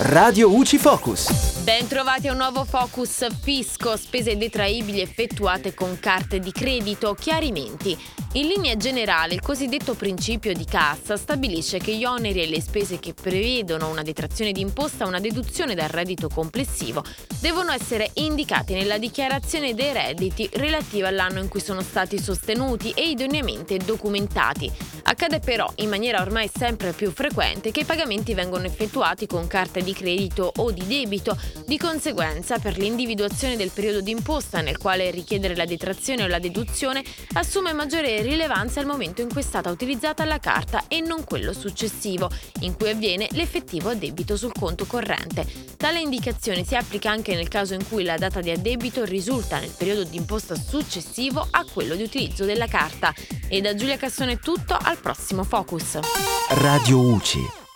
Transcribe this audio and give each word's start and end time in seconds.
Radio 0.00 0.54
UCI 0.54 0.78
Focus. 0.78 1.58
Ben 1.64 1.88
trovati 1.88 2.28
a 2.28 2.30
un 2.30 2.38
nuovo 2.38 2.64
focus 2.64 3.26
fisco, 3.42 3.96
spese 3.96 4.36
detraibili 4.36 5.00
effettuate 5.00 5.74
con 5.74 5.98
carte 5.98 6.38
di 6.38 6.52
credito, 6.52 7.14
chiarimenti. 7.14 7.98
In 8.34 8.46
linea 8.46 8.76
generale, 8.76 9.34
il 9.34 9.40
cosiddetto 9.40 9.94
principio 9.94 10.52
di 10.52 10.64
cassa 10.64 11.16
stabilisce 11.16 11.78
che 11.78 11.96
gli 11.96 12.04
oneri 12.04 12.42
e 12.42 12.46
le 12.46 12.60
spese 12.60 13.00
che 13.00 13.12
prevedono 13.12 13.88
una 13.88 14.02
detrazione 14.02 14.52
di 14.52 14.60
imposta 14.60 15.04
o 15.04 15.08
una 15.08 15.18
deduzione 15.18 15.74
dal 15.74 15.88
reddito 15.88 16.28
complessivo 16.28 17.02
devono 17.40 17.72
essere 17.72 18.10
indicati 18.14 18.74
nella 18.74 18.98
dichiarazione 18.98 19.74
dei 19.74 19.92
redditi 19.92 20.48
relativa 20.52 21.08
all'anno 21.08 21.40
in 21.40 21.48
cui 21.48 21.60
sono 21.60 21.80
stati 21.82 22.20
sostenuti 22.20 22.92
e 22.92 23.08
idoneamente 23.08 23.78
documentati. 23.78 24.70
Accade 25.20 25.40
però 25.40 25.68
in 25.78 25.88
maniera 25.88 26.22
ormai 26.22 26.48
sempre 26.48 26.92
più 26.92 27.10
frequente 27.10 27.72
che 27.72 27.80
i 27.80 27.84
pagamenti 27.84 28.34
vengono 28.34 28.66
effettuati 28.66 29.26
con 29.26 29.48
carte 29.48 29.82
di 29.82 29.92
credito 29.92 30.52
o 30.58 30.70
di 30.70 30.86
debito, 30.86 31.36
di 31.66 31.76
conseguenza 31.76 32.60
per 32.60 32.78
l'individuazione 32.78 33.56
del 33.56 33.72
periodo 33.74 34.00
d'imposta 34.00 34.60
nel 34.60 34.78
quale 34.78 35.10
richiedere 35.10 35.56
la 35.56 35.64
detrazione 35.64 36.22
o 36.22 36.28
la 36.28 36.38
deduzione 36.38 37.02
assume 37.32 37.72
maggiore 37.72 38.22
rilevanza 38.22 38.78
al 38.78 38.86
momento 38.86 39.20
in 39.20 39.28
cui 39.28 39.40
è 39.40 39.44
stata 39.44 39.70
utilizzata 39.70 40.24
la 40.24 40.38
carta 40.38 40.84
e 40.86 41.00
non 41.00 41.24
quello 41.24 41.52
successivo, 41.52 42.30
in 42.60 42.76
cui 42.76 42.90
avviene 42.90 43.26
l'effettivo 43.32 43.88
addebito 43.88 44.36
sul 44.36 44.52
conto 44.56 44.86
corrente. 44.86 45.44
Tale 45.76 45.98
indicazione 45.98 46.64
si 46.64 46.76
applica 46.76 47.10
anche 47.10 47.34
nel 47.34 47.48
caso 47.48 47.74
in 47.74 47.86
cui 47.88 48.04
la 48.04 48.16
data 48.16 48.40
di 48.40 48.50
addebito 48.50 49.04
risulta 49.04 49.58
nel 49.58 49.74
periodo 49.76 50.04
d'imposta 50.04 50.54
successivo 50.54 51.44
a 51.50 51.64
quello 51.64 51.96
di 51.96 52.04
utilizzo 52.04 52.44
della 52.44 52.68
carta. 52.68 53.12
E 53.48 53.60
da 53.60 53.74
Giulia 53.74 53.96
Cassone 53.96 54.32
è 54.32 54.38
tutto, 54.38 54.76
al 54.80 54.96
prossimo 55.08 55.42
Focus. 55.42 55.98
Radio 56.50 56.98
UCI. 57.00 57.58